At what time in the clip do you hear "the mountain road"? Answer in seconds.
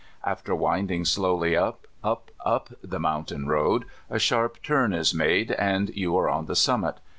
2.83-3.85